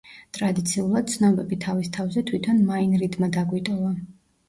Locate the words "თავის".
1.67-1.93